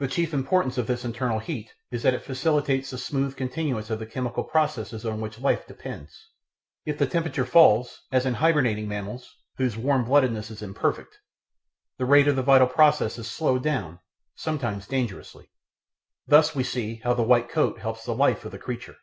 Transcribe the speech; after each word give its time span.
The 0.00 0.08
chief 0.08 0.34
importance 0.34 0.76
of 0.76 0.88
this 0.88 1.04
internal 1.04 1.38
heat 1.38 1.72
is 1.92 2.02
that 2.02 2.14
it 2.14 2.24
facilitates 2.24 2.90
the 2.90 2.98
smooth 2.98 3.36
continuance 3.36 3.90
of 3.90 4.00
the 4.00 4.06
chemical 4.06 4.42
processes 4.42 5.06
on 5.06 5.20
which 5.20 5.38
life 5.38 5.68
depends. 5.68 6.30
If 6.84 6.98
the 6.98 7.06
temperature 7.06 7.44
falls, 7.46 8.02
as 8.10 8.26
in 8.26 8.34
hibernating 8.34 8.88
mammals 8.88 9.36
(whose 9.58 9.76
warm 9.76 10.04
bloodedness 10.04 10.50
is 10.50 10.62
imperfect), 10.62 11.16
the 11.96 12.06
rate 12.06 12.26
of 12.26 12.34
the 12.34 12.42
vital 12.42 12.66
process 12.66 13.18
is 13.18 13.30
slowed 13.30 13.62
down 13.62 14.00
sometimes 14.34 14.88
dangerously. 14.88 15.48
Thus 16.26 16.56
we 16.56 16.64
see 16.64 16.96
how 16.96 17.14
the 17.14 17.22
white 17.22 17.48
coat 17.48 17.78
helps 17.78 18.02
the 18.04 18.16
life 18.16 18.44
of 18.44 18.50
the 18.50 18.58
creature. 18.58 18.96